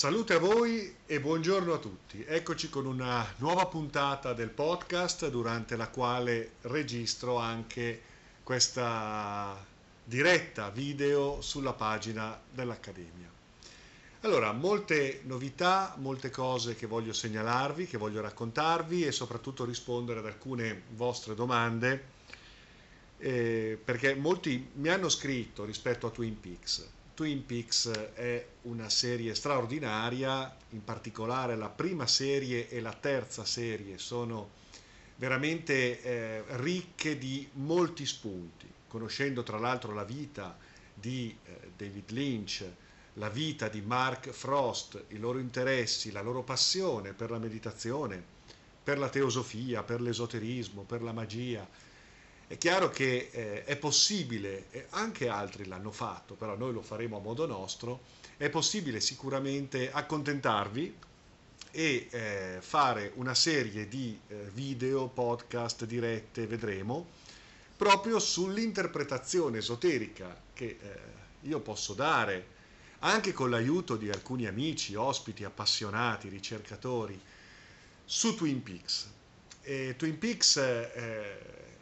[0.00, 2.24] Salute a voi e buongiorno a tutti.
[2.26, 8.00] Eccoci con una nuova puntata del podcast durante la quale registro anche
[8.42, 9.62] questa
[10.02, 13.30] diretta video sulla pagina dell'Accademia.
[14.22, 20.26] Allora, molte novità, molte cose che voglio segnalarvi, che voglio raccontarvi e soprattutto rispondere ad
[20.26, 22.04] alcune vostre domande,
[23.18, 26.88] eh, perché molti mi hanno scritto rispetto a Twin Peaks
[27.20, 33.98] Twin Peaks è una serie straordinaria, in particolare la prima serie e la terza serie
[33.98, 34.48] sono
[35.16, 40.56] veramente eh, ricche di molti spunti, conoscendo tra l'altro la vita
[40.94, 42.64] di eh, David Lynch,
[43.12, 48.24] la vita di Mark Frost, i loro interessi, la loro passione per la meditazione,
[48.82, 51.68] per la teosofia, per l'esoterismo, per la magia,
[52.50, 57.20] è chiaro che eh, è possibile, anche altri l'hanno fatto, però noi lo faremo a
[57.20, 58.00] modo nostro,
[58.36, 60.96] è possibile sicuramente accontentarvi
[61.70, 67.10] e eh, fare una serie di eh, video, podcast, dirette, vedremo,
[67.76, 70.98] proprio sull'interpretazione esoterica che eh,
[71.42, 72.46] io posso dare,
[72.98, 77.16] anche con l'aiuto di alcuni amici, ospiti, appassionati, ricercatori,
[78.04, 79.18] su Twin Peaks.
[79.62, 81.38] E Twin Peaks eh,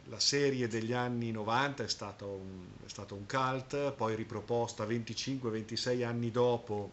[0.09, 6.03] la serie degli anni 90 è stato un, è stato un cult, poi riproposta 25-26
[6.03, 6.91] anni dopo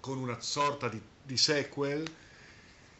[0.00, 2.04] con una sorta di, di sequel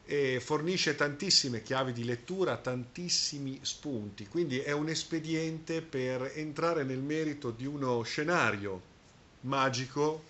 [0.05, 6.99] e fornisce tantissime chiavi di lettura, tantissimi spunti, quindi è un espediente per entrare nel
[6.99, 8.91] merito di uno scenario
[9.43, 10.25] magico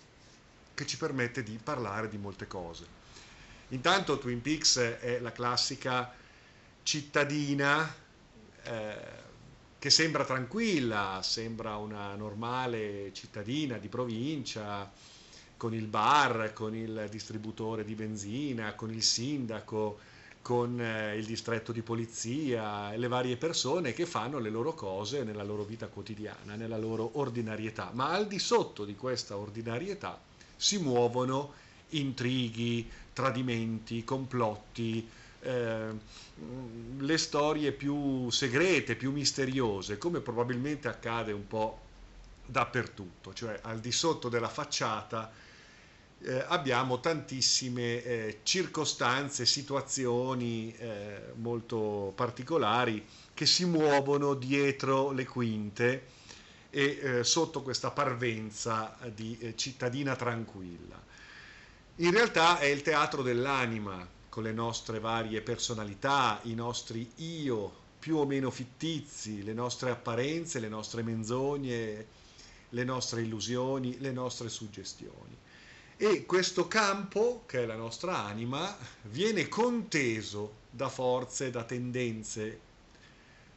[0.73, 3.01] che ci permette di parlare di molte cose.
[3.69, 6.13] Intanto Twin Peaks è la classica
[6.83, 7.95] cittadina
[8.63, 9.21] eh,
[9.79, 14.89] che sembra tranquilla, sembra una normale cittadina di provincia,
[15.57, 19.99] con il bar, con il distributore di benzina, con il sindaco,
[20.41, 25.43] con eh, il distretto di polizia le varie persone che fanno le loro cose nella
[25.43, 27.91] loro vita quotidiana, nella loro ordinarietà.
[27.93, 30.19] Ma al di sotto di questa ordinarietà
[30.55, 31.53] si muovono
[31.89, 35.07] intrighi, tradimenti, complotti,
[35.43, 41.79] le storie più segrete, più misteriose, come probabilmente accade un po'
[42.45, 45.31] dappertutto, cioè al di sotto della facciata
[46.25, 56.07] eh, abbiamo tantissime eh, circostanze, situazioni eh, molto particolari che si muovono dietro le quinte
[56.69, 61.01] e eh, sotto questa parvenza di eh, cittadina tranquilla.
[61.97, 68.17] In realtà è il teatro dell'anima, con le nostre varie personalità, i nostri io più
[68.17, 72.07] o meno fittizi, le nostre apparenze, le nostre menzogne,
[72.69, 75.37] le nostre illusioni, le nostre suggestioni.
[75.95, 82.59] E questo campo, che è la nostra anima, viene conteso da forze, da tendenze,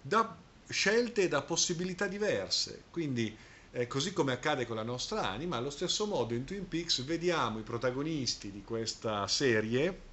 [0.03, 0.37] da
[0.69, 2.83] scelte e da possibilità diverse.
[2.91, 3.35] Quindi,
[3.71, 7.61] eh, così come accade con la nostra anima, allo stesso modo in Twin Peaks vediamo
[7.61, 10.06] i protagonisti di questa serie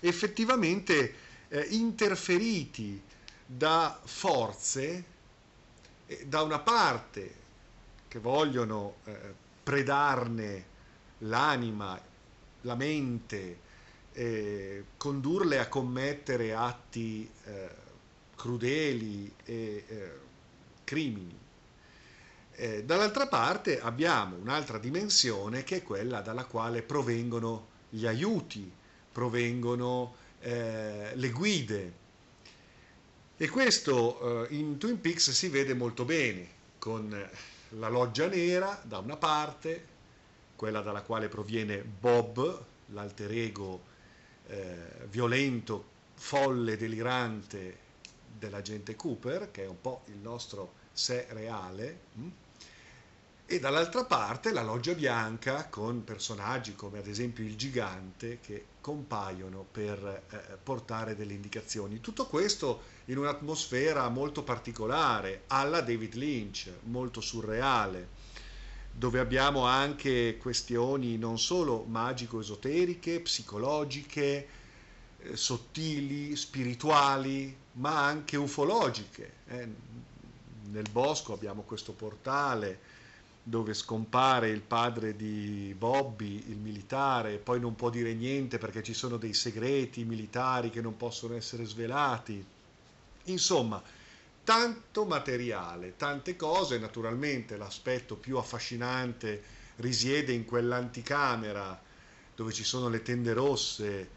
[0.00, 1.14] effettivamente
[1.48, 3.00] eh, interferiti
[3.44, 5.04] da forze
[6.06, 7.44] eh, da una parte
[8.08, 10.64] che vogliono eh, predarne
[11.18, 12.00] l'anima,
[12.62, 13.64] la mente,
[14.96, 17.68] condurle a commettere atti eh,
[18.34, 20.18] crudeli e eh,
[20.84, 21.36] crimini.
[22.52, 28.72] Eh, dall'altra parte abbiamo un'altra dimensione che è quella dalla quale provengono gli aiuti
[29.16, 31.92] provengono eh, le guide.
[33.38, 36.46] E questo eh, in Twin Peaks si vede molto bene,
[36.76, 37.30] con
[37.70, 39.86] la loggia nera da una parte,
[40.54, 43.80] quella dalla quale proviene Bob, l'alter ego
[44.48, 45.82] eh, violento,
[46.12, 47.78] folle, delirante
[48.38, 52.00] dell'agente Cooper, che è un po' il nostro sé reale.
[52.16, 52.28] Hm?
[53.48, 59.64] E dall'altra parte la loggia bianca con personaggi come ad esempio il gigante che compaiono
[59.70, 62.00] per eh, portare delle indicazioni.
[62.00, 68.08] Tutto questo in un'atmosfera molto particolare, alla David Lynch, molto surreale,
[68.90, 74.48] dove abbiamo anche questioni non solo magico-esoteriche, psicologiche,
[75.18, 79.32] eh, sottili, spirituali, ma anche ufologiche.
[79.46, 79.68] Eh.
[80.68, 82.95] Nel bosco abbiamo questo portale
[83.48, 88.92] dove scompare il padre di Bobby, il militare, poi non può dire niente perché ci
[88.92, 92.44] sono dei segreti militari che non possono essere svelati.
[93.26, 93.80] Insomma,
[94.42, 99.40] tanto materiale, tante cose, naturalmente l'aspetto più affascinante
[99.76, 101.80] risiede in quell'anticamera
[102.34, 104.10] dove ci sono le tende rosse,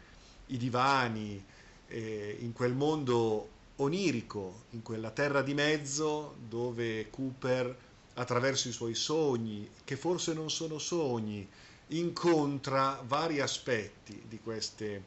[0.46, 1.40] i divani,
[1.86, 7.88] eh, in quel mondo onirico, in quella terra di mezzo dove Cooper,
[8.20, 11.48] attraverso i suoi sogni, che forse non sono sogni,
[11.88, 15.02] incontra vari aspetti di queste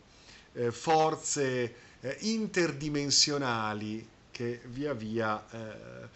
[0.53, 6.07] eh, forze eh, interdimensionali che via via eh,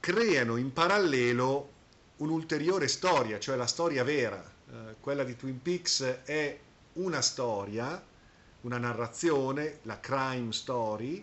[0.00, 1.70] creano in parallelo
[2.16, 4.42] un'ulteriore storia, cioè la storia vera.
[4.42, 6.58] Eh, quella di Twin Peaks è
[6.94, 8.02] una storia,
[8.62, 11.22] una narrazione, la crime story,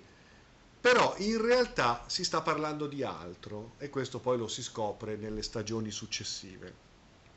[0.82, 5.42] però in realtà si sta parlando di altro e questo poi lo si scopre nelle
[5.42, 6.88] stagioni successive.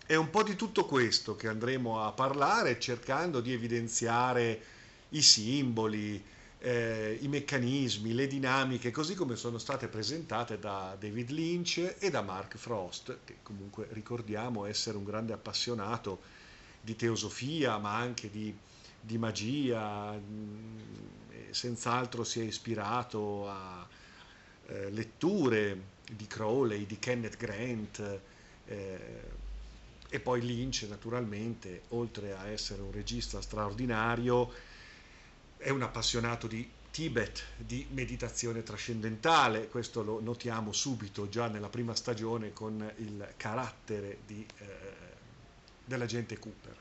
[0.06, 4.60] È un po' di tutto questo che andremo a parlare cercando di evidenziare
[5.10, 6.22] i simboli,
[6.58, 12.22] eh, i meccanismi, le dinamiche, così come sono state presentate da David Lynch e da
[12.22, 16.20] Mark Frost, che comunque ricordiamo essere un grande appassionato
[16.80, 18.54] di teosofia, ma anche di,
[19.02, 20.19] di magia,
[21.50, 23.87] senz'altro si è ispirato a
[24.66, 28.20] eh, letture di Crowley, di Kenneth Grant,
[28.66, 29.40] eh,
[30.08, 34.52] e poi Lynch naturalmente, oltre a essere un regista straordinario,
[35.56, 41.94] è un appassionato di Tibet, di meditazione trascendentale, questo lo notiamo subito già nella prima
[41.94, 44.66] stagione con il carattere di, eh,
[45.87, 46.76] dell'agente Cooper.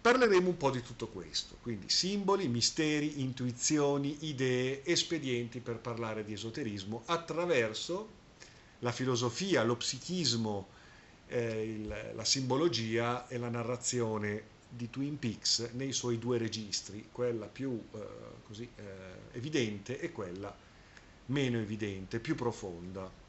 [0.00, 6.32] Parleremo un po' di tutto questo, quindi simboli, misteri, intuizioni, idee, espedienti per parlare di
[6.32, 8.08] esoterismo attraverso
[8.78, 10.68] la filosofia, lo psichismo,
[11.26, 17.46] eh, il, la simbologia e la narrazione di Twin Peaks nei suoi due registri, quella
[17.46, 17.98] più eh,
[18.46, 18.82] così, eh,
[19.32, 20.56] evidente e quella
[21.26, 23.19] meno evidente, più profonda.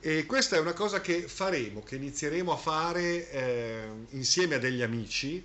[0.00, 4.80] E questa è una cosa che faremo, che inizieremo a fare eh, insieme a degli
[4.80, 5.44] amici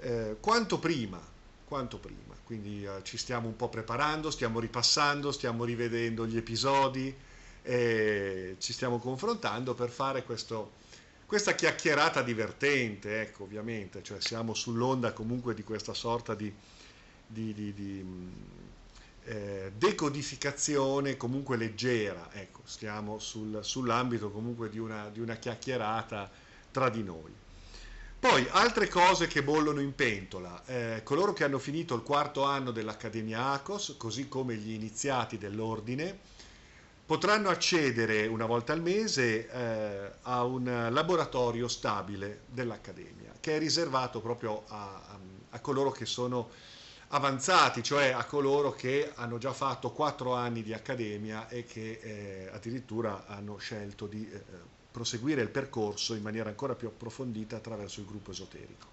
[0.00, 1.18] eh, quanto prima,
[1.64, 2.34] quanto prima.
[2.44, 7.14] Quindi eh, ci stiamo un po' preparando, stiamo ripassando, stiamo rivedendo gli episodi,
[7.62, 10.72] ci stiamo confrontando per fare questo,
[11.26, 16.52] questa chiacchierata divertente, ecco, ovviamente, cioè siamo sull'onda comunque di questa sorta di,
[17.26, 18.04] di, di, di
[19.24, 26.30] eh, decodificazione comunque leggera, ecco, stiamo sul, sull'ambito comunque di una, di una chiacchierata
[26.70, 27.32] tra di noi.
[28.20, 32.70] Poi altre cose che bollono in pentola, eh, coloro che hanno finito il quarto anno
[32.70, 36.18] dell'Accademia ACOS, così come gli iniziati dell'ordine,
[37.06, 44.20] potranno accedere una volta al mese eh, a un laboratorio stabile dell'Accademia, che è riservato
[44.20, 45.18] proprio a, a,
[45.48, 46.50] a, coloro che sono
[47.12, 52.50] avanzati, cioè a coloro che hanno già fatto quattro anni di Accademia e che eh,
[52.52, 54.42] addirittura hanno scelto di eh,
[54.90, 58.86] proseguire il percorso in maniera ancora più approfondita attraverso il gruppo esoterico.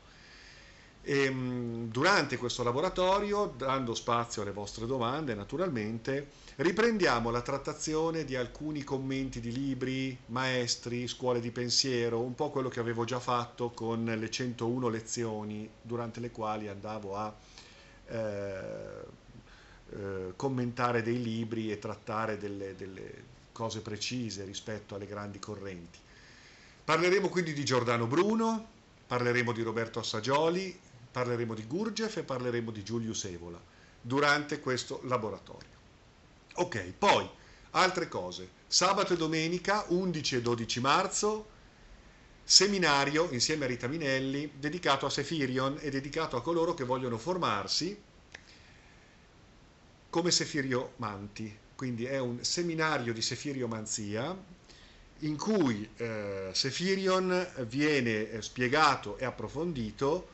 [1.02, 8.36] E, ehm, durante questo laboratorio, dando spazio alle vostre domande, naturalmente, Riprendiamo la trattazione di
[8.36, 13.70] alcuni commenti di libri, maestri, scuole di pensiero, un po' quello che avevo già fatto
[13.70, 17.32] con le 101 lezioni durante le quali andavo a
[18.08, 19.06] eh,
[19.90, 26.00] eh, commentare dei libri e trattare delle, delle cose precise rispetto alle grandi correnti.
[26.84, 28.66] Parleremo quindi di Giordano Bruno,
[29.08, 30.78] parleremo di Roberto Assagioli,
[31.12, 33.60] parleremo di Gurgef e parleremo di Giulius Evola
[34.00, 35.76] durante questo laboratorio.
[36.56, 37.28] Ok, poi
[37.72, 38.50] altre cose.
[38.68, 41.48] Sabato e domenica 11 e 12 marzo
[42.50, 48.02] seminario insieme a Rita Minelli dedicato a Sefirion e dedicato a coloro che vogliono formarsi
[50.10, 51.58] come sefiriomanti.
[51.76, 54.34] Quindi è un seminario di sefiriomanzia
[55.20, 60.30] in cui eh, Sefirion viene eh, spiegato e approfondito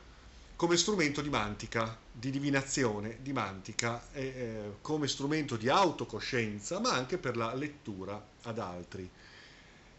[0.54, 7.18] come strumento di mantica, di divinazione, di mantica, eh, come strumento di autocoscienza, ma anche
[7.18, 9.10] per la lettura ad altri.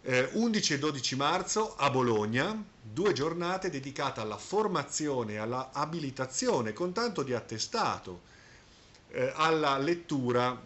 [0.07, 6.73] Eh, 11 e 12 marzo a Bologna, due giornate dedicate alla formazione e alla abilitazione
[6.73, 8.21] con tanto di attestato
[9.09, 10.61] eh, alla lettura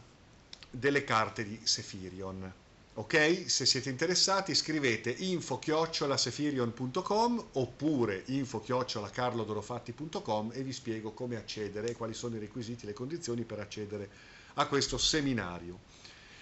[0.69, 2.51] delle carte di Sefirion.
[2.95, 3.45] Ok?
[3.47, 12.35] Se siete interessati scrivete info-sefirion.com oppure info-carlodorofatti.com e vi spiego come accedere e quali sono
[12.35, 14.09] i requisiti e le condizioni per accedere
[14.55, 15.79] a questo seminario.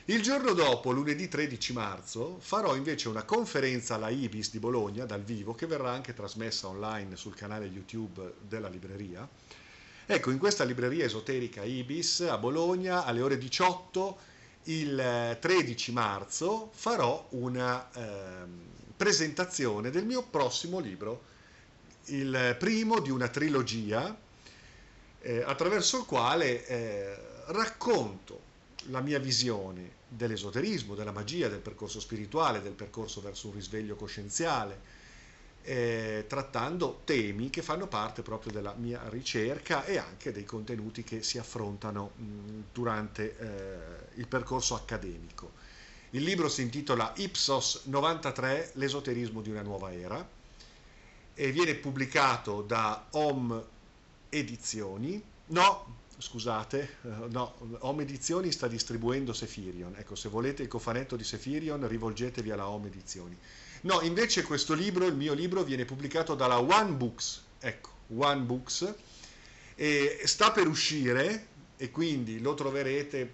[0.10, 5.22] Il giorno dopo, lunedì 13 marzo, farò invece una conferenza alla Ibis di Bologna dal
[5.22, 9.28] vivo che verrà anche trasmessa online sul canale YouTube della libreria.
[10.06, 14.18] Ecco, in questa libreria esoterica Ibis a Bologna alle ore 18
[14.64, 18.48] il 13 marzo farò una eh,
[18.96, 21.24] presentazione del mio prossimo libro
[22.06, 24.18] il primo di una trilogia
[25.20, 28.47] eh, attraverso il quale eh, racconto
[28.90, 34.80] la mia visione dell'esoterismo, della magia, del percorso spirituale, del percorso verso un risveglio coscienziale,
[35.64, 41.24] eh, trattando temi che fanno parte proprio della mia ricerca e anche dei contenuti che
[41.24, 45.52] si affrontano mh, durante eh, il percorso accademico.
[46.12, 50.26] Il libro si intitola Ipsos 93, l'esoterismo di una nuova era
[51.34, 53.64] e viene pubblicato da Om
[54.30, 55.22] Edizioni.
[55.48, 59.96] No, scusate, eh, no, Home Edizioni sta distribuendo Sefirion.
[59.98, 63.38] Ecco, se volete il cofanetto di Sefirion, rivolgetevi alla Home Edizioni.
[63.82, 67.44] No, invece questo libro, il mio libro, viene pubblicato dalla One Books.
[67.60, 68.94] Ecco, One Books.
[69.76, 71.48] E sta per uscire
[71.78, 73.32] e quindi lo troverete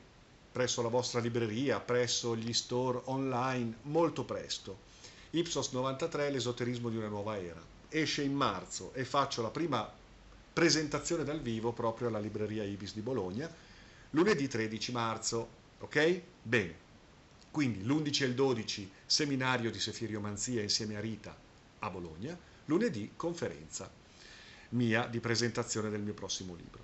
[0.51, 4.91] presso la vostra libreria, presso gli store online molto presto.
[5.31, 7.61] Ipsos 93, l'esoterismo di una nuova era.
[7.89, 9.91] Esce in marzo e faccio la prima
[10.53, 13.49] presentazione dal vivo proprio alla libreria Ibis di Bologna,
[14.11, 15.61] lunedì 13 marzo.
[15.79, 16.21] Ok?
[16.41, 16.81] Bene.
[17.51, 21.35] Quindi l'11 e il 12 seminario di sefiriomanzia insieme a Rita
[21.79, 23.91] a Bologna, lunedì conferenza
[24.69, 26.81] mia di presentazione del mio prossimo libro.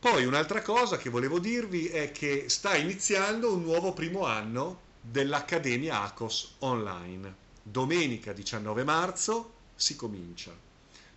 [0.00, 6.02] Poi un'altra cosa che volevo dirvi è che sta iniziando un nuovo primo anno dell'Accademia
[6.02, 7.46] ACOS online.
[7.62, 10.66] Domenica 19 marzo si comincia.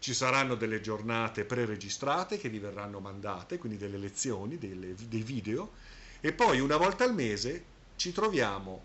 [0.01, 5.73] Ci saranno delle giornate preregistrate che vi verranno mandate, quindi delle lezioni, delle, dei video,
[6.21, 7.63] e poi una volta al mese
[7.97, 8.81] ci troviamo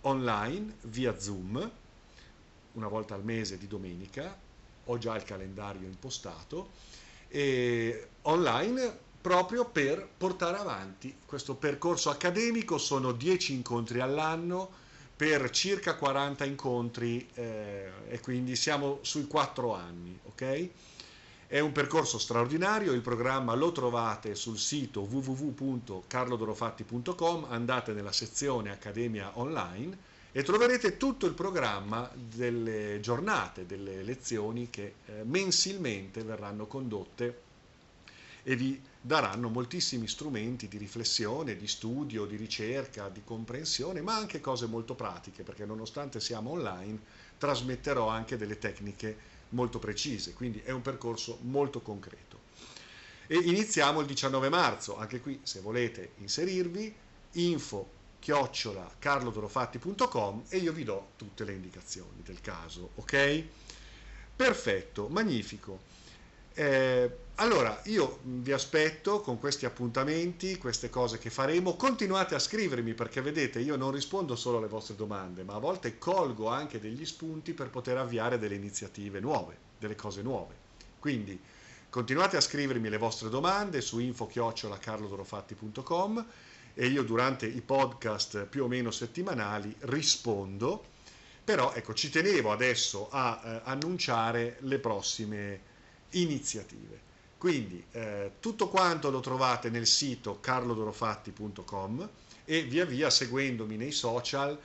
[0.00, 1.70] online via Zoom,
[2.72, 4.36] una volta al mese di domenica,
[4.86, 6.70] ho già il calendario impostato,
[7.28, 12.76] e online proprio per portare avanti questo percorso accademico.
[12.76, 14.72] Sono 10 incontri all'anno
[15.20, 20.68] per circa 40 incontri eh, e quindi siamo sui 4 anni, ok?
[21.46, 29.32] È un percorso straordinario, il programma lo trovate sul sito www.carlodorofatti.com, andate nella sezione Accademia
[29.34, 29.94] Online
[30.32, 37.49] e troverete tutto il programma delle giornate, delle lezioni che eh, mensilmente verranno condotte
[38.42, 44.40] e vi daranno moltissimi strumenti di riflessione, di studio, di ricerca, di comprensione, ma anche
[44.40, 47.00] cose molto pratiche, perché nonostante siamo online,
[47.38, 52.48] trasmetterò anche delle tecniche molto precise, quindi è un percorso molto concreto.
[53.26, 56.94] E iniziamo il 19 marzo, anche qui se volete inserirvi,
[57.32, 63.44] info chiocciola carlodorofatti.com e io vi do tutte le indicazioni del caso, ok?
[64.36, 65.80] Perfetto, magnifico.
[66.60, 71.74] Eh, allora, io vi aspetto con questi appuntamenti, queste cose che faremo.
[71.74, 75.96] Continuate a scrivermi perché vedete, io non rispondo solo alle vostre domande, ma a volte
[75.96, 80.54] colgo anche degli spunti per poter avviare delle iniziative nuove, delle cose nuove.
[80.98, 81.40] Quindi
[81.88, 86.26] continuate a scrivermi le vostre domande su info-carlodorofatti.com
[86.74, 90.84] e io durante i podcast più o meno settimanali rispondo.
[91.42, 95.69] Però ecco, ci tenevo adesso a eh, annunciare le prossime
[96.10, 97.08] iniziative.
[97.38, 102.08] Quindi eh, tutto quanto lo trovate nel sito carlodorofatti.com
[102.44, 104.58] e via via seguendomi nei social,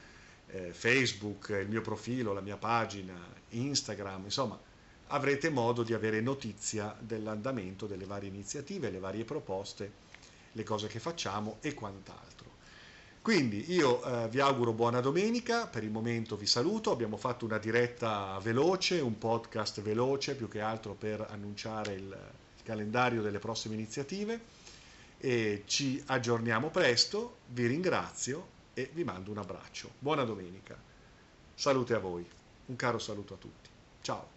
[0.47, 3.13] eh, Facebook, il mio profilo, la mia pagina,
[3.49, 4.59] Instagram, insomma,
[5.07, 9.91] avrete modo di avere notizia dell'andamento delle varie iniziative, le varie proposte,
[10.51, 12.54] le cose che facciamo e quant'altro.
[13.25, 17.57] Quindi io eh, vi auguro buona domenica, per il momento vi saluto, abbiamo fatto una
[17.57, 23.73] diretta veloce, un podcast veloce più che altro per annunciare il, il calendario delle prossime
[23.73, 24.39] iniziative
[25.17, 29.89] e ci aggiorniamo presto, vi ringrazio e vi mando un abbraccio.
[29.97, 30.77] Buona domenica,
[31.55, 32.23] salute a voi,
[32.67, 33.69] un caro saluto a tutti,
[34.03, 34.34] ciao.